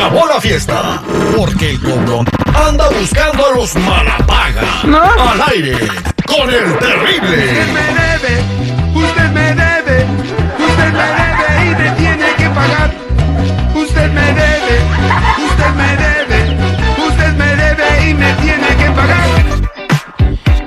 Acabó 0.00 0.26
la 0.26 0.40
fiesta, 0.40 1.02
porque 1.36 1.72
el 1.72 1.80
cobrón 1.80 2.24
anda 2.54 2.88
buscando 2.88 3.46
a 3.46 3.50
los 3.54 3.76
malapaga. 3.76 4.62
Al 5.30 5.42
aire, 5.52 5.76
con 6.26 6.48
el 6.48 6.78
terrible. 6.78 8.59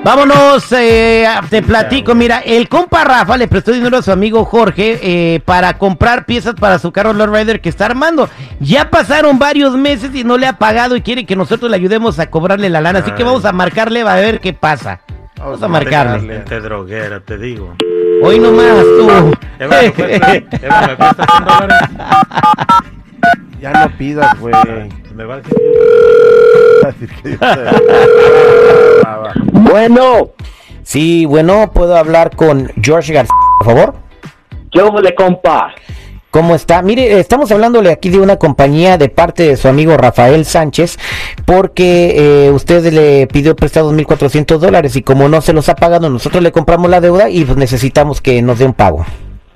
Vámonos, 0.03 0.69
eh, 0.73 1.25
te 1.49 1.61
platico. 1.61 2.13
Mira, 2.13 2.39
el 2.39 2.67
compa 2.67 3.05
Rafa 3.05 3.37
le 3.37 3.47
prestó 3.47 3.71
dinero 3.71 3.97
a 3.97 4.01
su 4.01 4.11
amigo 4.11 4.43
Jorge 4.43 4.99
eh, 5.01 5.39
para 5.45 5.77
comprar 5.77 6.25
piezas 6.25 6.55
para 6.55 6.77
su 6.77 6.91
carro 6.91 7.13
Lord 7.13 7.33
Rider 7.33 7.61
que 7.61 7.69
está 7.69 7.85
armando. 7.85 8.29
Ya 8.59 8.89
pasaron 8.89 9.39
varios 9.39 9.77
meses 9.77 10.11
y 10.13 10.25
no 10.25 10.37
le 10.37 10.47
ha 10.47 10.57
pagado 10.57 10.97
y 10.97 11.01
quiere 11.01 11.25
que 11.25 11.37
nosotros 11.37 11.71
le 11.71 11.77
ayudemos 11.77 12.19
a 12.19 12.29
cobrarle 12.29 12.69
la 12.69 12.81
lana. 12.81 12.99
Así 12.99 13.11
que 13.11 13.23
vamos 13.23 13.45
a 13.45 13.53
marcarle 13.53 14.01
a 14.01 14.15
ver 14.15 14.41
qué 14.41 14.51
pasa. 14.51 14.99
Vamos 15.37 15.63
a 15.63 15.69
marcarle. 15.69 16.39
Te 16.39 16.59
droguera, 16.59 17.21
te 17.21 17.37
digo. 17.37 17.75
Hoy 18.21 18.39
nomás 18.39 18.83
tú. 18.97 19.33
Ya 23.63 23.71
no 23.71 23.97
pidas, 23.97 24.37
güey. 24.41 24.53
Me 25.15 25.23
va 25.23 25.35
a 25.35 26.87
decir 26.87 27.09
que 27.23 27.31
yo. 27.31 27.37
Bueno, 29.53 30.33
Sí, 30.83 31.25
bueno, 31.25 31.71
¿puedo 31.73 31.95
hablar 31.95 32.35
con 32.35 32.69
George 32.81 33.13
García, 33.13 33.33
por 33.59 33.67
favor? 33.67 33.95
¿qué 34.69 34.83
hubo 34.83 35.01
de 35.01 35.15
compa? 35.15 35.73
¿Cómo 36.29 36.55
está? 36.55 36.81
Mire, 36.81 37.19
estamos 37.21 37.51
hablándole 37.53 37.89
aquí 37.89 38.09
de 38.09 38.19
una 38.19 38.35
compañía 38.35 38.97
de 38.97 39.07
parte 39.07 39.43
de 39.43 39.55
su 39.55 39.69
amigo 39.69 39.95
Rafael 39.95 40.43
Sánchez, 40.43 40.97
porque 41.45 42.47
eh, 42.47 42.51
usted 42.51 42.91
le 42.91 43.27
pidió 43.27 43.55
prestados 43.55 43.93
1.400 43.93 44.57
dólares 44.57 44.95
y 44.97 45.03
como 45.03 45.29
no 45.29 45.39
se 45.39 45.53
los 45.53 45.69
ha 45.69 45.75
pagado, 45.75 46.09
nosotros 46.09 46.43
le 46.43 46.51
compramos 46.51 46.89
la 46.89 46.99
deuda 46.99 47.29
y 47.29 47.45
pues 47.45 47.57
necesitamos 47.57 48.19
que 48.19 48.41
nos 48.41 48.59
dé 48.59 48.65
un 48.65 48.73
pago. 48.73 49.05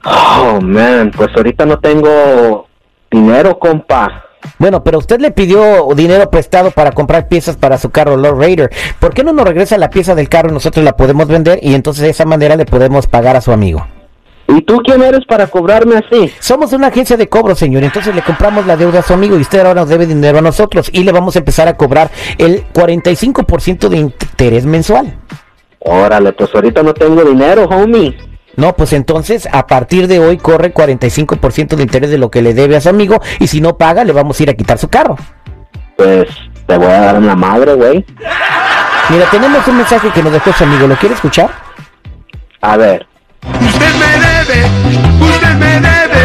Oh, 0.05 0.61
man, 0.61 1.11
pues 1.13 1.29
ahorita 1.35 1.65
no 1.65 1.79
tengo 1.79 2.66
dinero, 3.11 3.59
compa. 3.59 4.23
Bueno, 4.59 4.83
pero 4.83 4.99
usted 4.99 5.19
le 5.19 5.31
pidió 5.31 5.87
dinero 5.95 6.29
prestado 6.29 6.71
para 6.71 6.91
comprar 6.91 7.27
piezas 7.27 7.57
para 7.57 7.77
su 7.77 7.89
carro 7.89 8.17
Lord 8.17 8.39
Raider. 8.39 8.69
¿Por 8.99 9.13
qué 9.13 9.23
no 9.23 9.33
nos 9.33 9.45
regresa 9.45 9.77
la 9.77 9.89
pieza 9.89 10.15
del 10.15 10.29
carro 10.29 10.49
y 10.49 10.53
nosotros 10.53 10.85
la 10.85 10.95
podemos 10.95 11.27
vender 11.27 11.59
y 11.61 11.73
entonces 11.73 12.03
de 12.03 12.09
esa 12.09 12.25
manera 12.25 12.55
le 12.55 12.65
podemos 12.65 13.07
pagar 13.07 13.35
a 13.35 13.41
su 13.41 13.51
amigo? 13.51 13.85
¿Y 14.47 14.61
tú 14.61 14.77
quién 14.77 15.01
eres 15.01 15.25
para 15.25 15.47
cobrarme 15.47 15.97
así? 15.97 16.31
Somos 16.39 16.71
una 16.71 16.87
agencia 16.87 17.17
de 17.17 17.27
cobro, 17.27 17.53
señor. 17.53 17.83
Entonces 17.83 18.15
le 18.15 18.21
compramos 18.21 18.65
la 18.65 18.77
deuda 18.77 18.99
a 18.99 19.03
su 19.03 19.13
amigo 19.13 19.37
y 19.37 19.41
usted 19.41 19.59
ahora 19.59 19.73
nos 19.73 19.89
debe 19.89 20.05
dinero 20.05 20.37
a 20.37 20.41
nosotros 20.41 20.89
y 20.93 21.03
le 21.03 21.11
vamos 21.11 21.35
a 21.35 21.39
empezar 21.39 21.67
a 21.67 21.75
cobrar 21.75 22.09
el 22.37 22.63
45% 22.71 23.89
de 23.89 23.97
interés 23.97 24.65
mensual. 24.65 25.17
Órale, 25.79 26.31
pues 26.33 26.49
ahorita 26.53 26.81
no 26.81 26.93
tengo 26.93 27.23
dinero, 27.23 27.65
homie. 27.65 28.17
No, 28.57 28.75
pues 28.75 28.91
entonces 28.93 29.47
a 29.51 29.67
partir 29.67 30.07
de 30.07 30.19
hoy 30.19 30.37
corre 30.37 30.73
45% 30.73 31.75
de 31.75 31.83
interés 31.83 32.09
de 32.09 32.17
lo 32.17 32.31
que 32.31 32.41
le 32.41 32.55
debe 32.55 32.75
a 32.75 32.81
su 32.81 32.89
amigo 32.89 33.21
y 33.39 33.47
si 33.47 33.61
no 33.61 33.77
paga 33.77 34.03
le 34.03 34.13
vamos 34.13 34.39
a 34.39 34.43
ir 34.43 34.49
a 34.49 34.55
quitar 34.55 34.79
su 34.79 34.89
carro. 34.89 35.15
Pues 35.95 36.27
te 36.65 36.75
voy 36.77 36.87
a 36.87 36.99
dar 36.99 37.15
en 37.17 37.27
la 37.27 37.35
madre, 37.35 37.75
güey. 37.75 38.03
Mira, 39.09 39.29
tenemos 39.29 39.65
un 39.67 39.77
mensaje 39.77 40.09
que 40.09 40.23
nos 40.23 40.33
dejó 40.33 40.51
su 40.53 40.63
amigo. 40.63 40.87
¿Lo 40.87 40.95
quiere 40.97 41.13
escuchar? 41.13 41.51
A 42.61 42.75
ver. 42.77 43.05
Usted 43.43 43.93
me 43.93 44.11
debe, 44.25 44.65
usted 45.21 45.53
me 45.53 45.79
debe, 45.79 46.21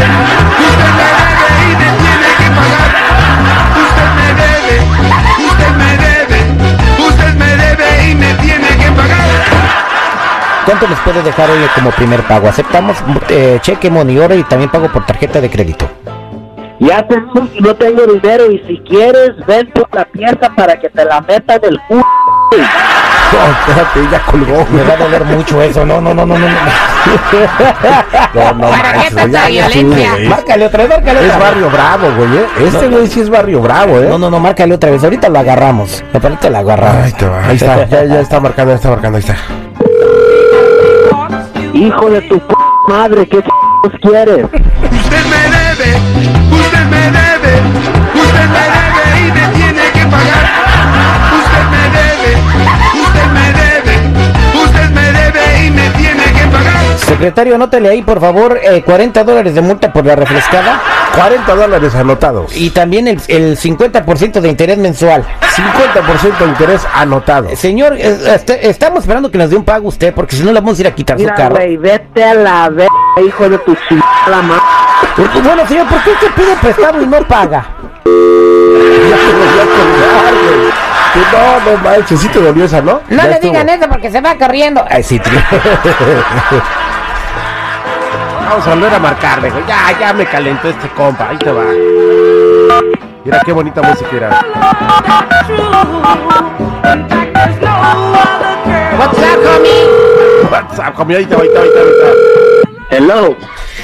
usted 0.66 0.90
me 0.96 1.06
debe 1.20 1.62
y 1.62 1.76
me 1.76 1.88
tiene 2.00 2.28
que 2.38 2.48
pagar. 2.56 2.90
Usted 3.76 4.08
me 4.16 4.28
debe, 4.40 4.74
usted 5.46 5.70
me 5.76 5.90
debe, 5.92 6.01
¿Cuánto 10.72 10.88
les 10.88 11.00
puede 11.00 11.22
dejar 11.22 11.50
hoy 11.50 11.58
como 11.74 11.90
primer 11.90 12.22
pago? 12.22 12.48
Aceptamos 12.48 12.96
eh, 13.28 13.58
cheque, 13.60 13.90
money 13.90 14.18
order 14.18 14.38
y 14.38 14.44
también 14.44 14.70
pago 14.70 14.88
por 14.88 15.04
tarjeta 15.04 15.38
de 15.38 15.50
crédito. 15.50 15.86
Ya 16.80 17.06
te 17.06 17.16
digo 17.16 17.46
que 17.52 17.60
no 17.60 17.74
tengo 17.74 18.06
dinero 18.06 18.50
y 18.50 18.58
si 18.66 18.78
quieres, 18.78 19.32
ven 19.46 19.70
por 19.74 19.86
la 19.94 20.06
pieza 20.06 20.50
para 20.56 20.80
que 20.80 20.88
te 20.88 21.04
la 21.04 21.20
meta 21.20 21.58
del 21.58 21.78
culo. 21.86 22.02
No, 22.52 23.50
espérate, 23.50 24.10
ya 24.10 24.20
colgó. 24.24 24.66
Me 24.72 24.82
va 24.82 24.94
a 24.94 24.96
doler 24.96 25.24
mucho 25.26 25.60
eso. 25.60 25.84
No, 25.84 26.00
no, 26.00 26.14
no, 26.14 26.24
no, 26.24 26.38
no. 26.38 26.48
no. 26.48 26.56
No, 28.34 28.54
no 28.54 28.70
¿Para 28.70 28.92
qué 28.94 29.14
tanta 29.14 29.48
violencia? 29.48 30.12
güey. 30.12 30.28
Márcale 30.28 30.66
otra 30.66 30.84
vez, 30.84 30.88
márcale 30.88 31.20
Es 31.20 31.26
otra 31.26 31.36
vez. 31.38 31.48
barrio 31.48 31.70
bravo, 31.70 32.06
güey, 32.16 32.36
¿eh? 32.38 32.46
Este 32.60 32.88
güey 32.88 33.06
sí 33.08 33.20
es 33.20 33.28
barrio 33.28 33.60
bravo, 33.60 33.98
¿eh? 33.98 34.06
No, 34.08 34.18
no, 34.18 34.30
no, 34.30 34.40
márcale 34.40 34.74
otra 34.74 34.90
vez. 34.90 35.04
Ahorita 35.04 35.28
lo 35.28 35.38
agarramos. 35.38 36.02
Ahorita 36.14 36.48
lo 36.48 36.58
agarramos. 36.58 37.04
Ahí 37.04 37.12
te 37.12 37.28
va, 37.28 37.44
ahí 37.44 37.56
está, 37.56 37.84
ya, 37.88 38.04
ya 38.04 38.20
está 38.20 38.40
marcando, 38.40 38.72
ya 38.72 38.76
está 38.76 38.88
marcando, 38.88 39.18
ahí 39.18 39.24
está. 39.24 39.36
Hijo 41.74 42.10
de 42.10 42.20
tu 42.22 42.38
p 42.38 42.54
madre, 42.88 43.26
¿qué 43.26 43.42
quieres? 44.02 44.44
Usted 44.44 45.24
me 45.26 45.42
debe, 45.56 45.96
usted 46.50 46.84
me 46.90 47.02
debe, 47.10 47.52
Secretario, 57.22 57.54
anótale 57.54 57.88
ahí, 57.88 58.02
por 58.02 58.20
favor, 58.20 58.58
eh, 58.60 58.82
40 58.82 59.22
dólares 59.22 59.54
de 59.54 59.60
multa 59.60 59.92
por 59.92 60.04
la 60.04 60.16
refrescada 60.16 60.82
40 61.14 61.54
dólares 61.54 61.94
anotados. 61.94 62.56
y 62.56 62.70
también 62.70 63.06
el, 63.06 63.20
el 63.28 63.56
50% 63.56 64.40
de 64.40 64.48
interés 64.48 64.76
mensual. 64.76 65.24
50% 65.54 66.38
de 66.38 66.44
interés 66.46 66.80
anotado. 66.92 67.54
Señor, 67.54 67.92
eh, 67.96 68.18
este- 68.34 68.68
estamos 68.68 69.00
esperando 69.04 69.30
que 69.30 69.38
nos 69.38 69.50
dé 69.50 69.54
un 69.56 69.62
pago 69.64 69.86
usted, 69.86 70.12
porque 70.12 70.34
si 70.34 70.42
no 70.42 70.50
le 70.50 70.58
vamos 70.58 70.76
a 70.78 70.80
ir 70.80 70.88
a 70.88 70.94
quitar 70.96 71.16
su 71.16 71.26
carro. 71.28 71.54
güey, 71.54 71.76
vete 71.76 72.24
a 72.24 72.34
la 72.34 72.68
verga, 72.70 72.90
hijo 73.24 73.48
de 73.48 73.58
tu 73.58 73.76
chingada 73.88 74.42
madre. 74.42 74.62
Porque, 75.16 75.38
Bueno, 75.42 75.64
señor, 75.68 75.86
¿por 75.86 76.02
qué 76.02 76.10
usted 76.10 76.28
pide 76.34 76.56
prestado 76.60 77.00
y 77.00 77.06
no 77.06 77.18
paga? 77.28 77.66
Ya 78.04 79.16
te 79.16 79.32
volvió 79.32 79.62
a 79.62 79.66
colgar, 79.76 80.34
güey. 80.42 80.72
Que 81.12 81.20
No, 81.36 81.70
no 81.70 81.78
manches, 81.84 82.18
sí 82.20 82.28
te 82.28 82.40
dolió 82.40 82.64
esa, 82.64 82.80
¿no? 82.80 83.00
No 83.10 83.16
Ya 83.18 83.24
le 83.28 83.32
estuvo. 83.34 83.52
digan 83.52 83.68
eso 83.68 83.86
porque 83.88 84.10
se 84.10 84.20
va 84.20 84.34
corriendo. 84.36 84.82
Ay, 84.90 85.02
sí, 85.04 85.20
tri- 85.20 85.40
Vamos 88.48 88.66
a 88.66 88.74
volver 88.74 88.94
a 88.94 88.98
marcarle, 88.98 89.50
güey. 89.50 89.64
Ya, 89.66 89.98
ya 89.98 90.12
me 90.12 90.26
calentó 90.26 90.68
este 90.68 90.88
compa. 90.90 91.28
Ahí 91.30 91.38
te 91.38 91.50
va. 91.50 91.64
Mira 93.24 93.40
qué 93.44 93.52
bonita 93.52 93.82
música 93.82 94.16
era. 94.16 94.30
What's 100.50 100.78
up, 100.78 100.94
homie? 101.00 101.16
Ahí 101.16 101.26
te 101.26 101.34
va, 101.34 101.42
ahí 101.42 101.48
te 101.48 101.56
va, 101.56 101.62
ahí 101.62 101.68
te 101.70 101.80
va, 101.80 101.84
ahí 101.84 101.92
te 101.98 102.04
va. 102.04 102.12
Hello. 102.90 103.36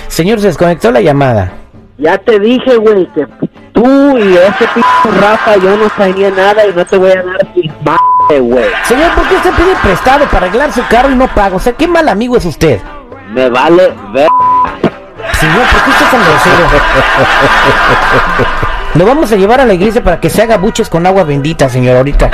Señor, 0.09 0.41
se 0.41 0.49
desconectó 0.49 0.91
la 0.91 1.01
llamada. 1.01 1.53
Ya 1.99 2.19
te 2.19 2.39
dije, 2.39 2.77
güey, 2.77 3.07
que 3.13 3.27
tú 3.73 4.19
y 4.19 4.35
ese 4.37 4.69
p 4.75 4.81
Rafa 5.21 5.57
yo 5.57 5.77
no 5.77 5.89
sabía 5.97 6.31
nada 6.31 6.67
y 6.67 6.73
no 6.73 6.87
te 6.87 6.97
voy 6.97 7.11
a 7.11 7.23
dar 7.23 7.49
sin 7.55 7.73
madre, 7.85 8.41
güey. 8.41 8.67
Señor, 8.85 9.13
¿por 9.15 9.29
qué 9.29 9.37
usted 9.37 9.53
pide 9.55 9.75
prestado 9.83 10.25
para 10.27 10.47
arreglar 10.47 10.73
su 10.73 10.87
carro 10.89 11.11
y 11.11 11.17
no 11.17 11.27
paga? 11.29 11.57
O 11.57 11.61
sea, 11.61 11.73
qué 11.73 11.89
mal 11.89 12.09
amigo 12.09 12.37
es 12.37 12.45
usted. 12.45 12.81
Me 13.33 13.51
vale 13.51 13.95
ver. 14.13 14.29
Señor, 15.39 15.67
¿por 15.71 15.83
qué 15.83 15.91
usted 15.91 16.05
es 16.05 16.11
tan 16.11 16.21
grosero? 16.25 16.69
Lo 18.95 19.07
vamos 19.07 19.31
a 19.31 19.37
llevar 19.37 19.61
a 19.61 19.65
la 19.65 19.75
iglesia 19.75 20.03
para 20.03 20.19
que 20.19 20.29
se 20.31 20.43
haga 20.43 20.57
buches 20.57 20.89
con 20.89 21.07
agua 21.07 21.23
bendita, 21.23 21.69
señor, 21.69 21.97
ahorita. 21.97 22.31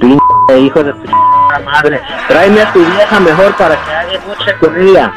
Pinche 0.00 0.58
hijo 0.60 0.84
de 0.84 0.92
madre. 1.64 2.00
Tráeme 2.28 2.62
a 2.62 2.72
tu 2.72 2.84
vieja 2.84 3.20
mejor 3.20 3.56
para 3.56 3.76
que 3.76 3.90
haga 3.90 4.12
mucha 4.26 4.58
con 4.58 4.78
ella. 4.78 5.12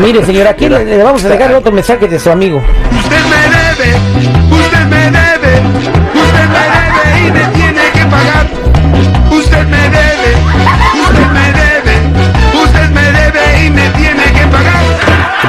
Mire, 0.00 0.24
señor, 0.24 0.46
aquí 0.46 0.68
le, 0.68 0.84
le 0.84 1.02
vamos 1.02 1.24
a 1.24 1.28
dejar 1.28 1.54
otro 1.54 1.72
mensaje 1.72 2.06
de 2.08 2.18
su 2.18 2.30
amigo. 2.30 2.62
Usted 2.92 3.24
me 3.24 3.42
debe, 3.56 3.96
usted 4.50 4.84
me 4.86 5.10
debe, 5.10 5.62
usted 6.14 6.48
me 6.48 6.62
debe 6.76 7.26
y 7.26 7.30
me 7.32 7.44
tiene 7.56 7.90
que 7.92 8.04
pagar. 8.04 8.46
Usted 9.30 9.66
me 9.66 9.82
debe, 9.88 10.36
usted 11.02 11.26
me 11.32 11.52
debe, 11.52 11.67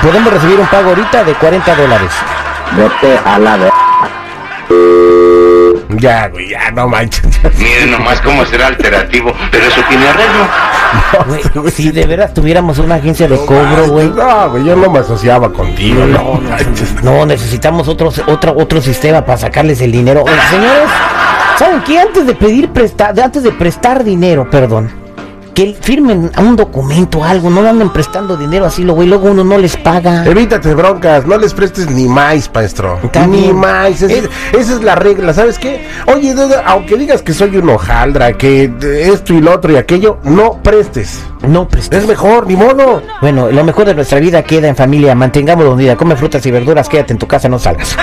Podemos 0.01 0.31
recibir 0.33 0.59
un 0.59 0.67
pago 0.67 0.89
ahorita 0.89 1.23
de 1.23 1.33
40 1.33 1.75
dólares. 1.75 2.11
Vete 2.75 3.19
a 3.25 3.39
la. 3.39 3.57
Ya, 5.97 6.27
güey, 6.29 6.49
ya, 6.49 6.71
no 6.71 6.87
manches. 6.87 7.25
Miren 7.57 7.91
nomás 7.91 8.21
cómo 8.21 8.45
será 8.45 8.67
alternativo, 8.67 9.33
pero 9.51 9.65
eso 9.65 9.81
tiene 9.89 10.07
arreglo. 10.07 11.61
Güey, 11.61 11.71
si 11.71 11.91
de 11.91 12.05
veras 12.05 12.33
tuviéramos 12.33 12.79
una 12.79 12.95
agencia 12.95 13.27
de 13.27 13.37
cobro, 13.45 13.87
güey. 13.87 14.09
No, 14.09 14.49
güey, 14.51 14.63
yo 14.65 14.75
no 14.75 14.89
me 14.89 14.99
asociaba 14.99 15.51
contigo, 15.51 16.05
no 16.05 16.35
manches. 16.35 17.03
No, 17.03 17.25
necesitamos 17.25 17.87
otro, 17.87 18.11
otro, 18.27 18.53
otro 18.55 18.81
sistema 18.81 19.25
para 19.25 19.37
sacarles 19.37 19.81
el 19.81 19.91
dinero. 19.91 20.23
Oye, 20.23 20.41
señores, 20.49 20.89
¿saben 21.57 21.81
qué? 21.81 21.99
Antes 21.99 22.25
de 22.25 22.35
pedir 22.35 22.69
presta, 22.69 23.09
antes 23.09 23.43
de 23.43 23.51
prestar 23.51 24.03
dinero, 24.03 24.49
perdón, 24.49 24.98
que 25.53 25.75
firmen 25.79 26.31
a 26.35 26.41
un 26.41 26.55
documento 26.55 27.23
algo, 27.23 27.49
no 27.49 27.67
anden 27.67 27.89
prestando 27.91 28.37
dinero 28.37 28.65
así, 28.65 28.83
luego, 28.83 29.03
y 29.03 29.07
luego 29.07 29.29
uno 29.31 29.43
no 29.43 29.57
les 29.57 29.75
paga. 29.77 30.25
Evítate 30.25 30.73
broncas, 30.73 31.25
no 31.25 31.37
les 31.37 31.53
prestes 31.53 31.89
ni 31.89 32.07
más, 32.07 32.49
maestro. 32.53 32.99
Ni 33.27 33.51
más. 33.53 34.01
Esa, 34.01 34.13
Es- 34.13 34.29
esa 34.53 34.73
es 34.75 34.83
la 34.83 34.95
regla, 34.95 35.33
¿sabes 35.33 35.57
qué? 35.59 35.85
Oye, 36.07 36.33
duda, 36.33 36.63
aunque 36.65 36.95
digas 36.97 37.21
que 37.21 37.33
soy 37.33 37.57
un 37.57 37.69
hojaldra, 37.69 38.33
que 38.33 38.71
esto 39.11 39.33
y 39.33 39.41
lo 39.41 39.53
otro 39.53 39.71
y 39.73 39.75
aquello, 39.77 40.17
no 40.23 40.53
prestes. 40.63 41.21
No 41.47 41.67
prestes. 41.67 41.99
Es 42.03 42.07
mejor, 42.07 42.47
ni 42.47 42.55
modo. 42.55 43.01
Bueno, 43.21 43.49
lo 43.51 43.63
mejor 43.63 43.85
de 43.85 43.95
nuestra 43.95 44.19
vida 44.19 44.43
queda 44.43 44.67
en 44.67 44.75
familia, 44.75 45.15
mantengámoslo 45.15 45.73
unida, 45.73 45.95
come 45.95 46.15
frutas 46.15 46.45
y 46.45 46.51
verduras, 46.51 46.89
quédate 46.89 47.13
en 47.13 47.19
tu 47.19 47.27
casa, 47.27 47.47
no 47.49 47.57
salgas. 47.59 47.95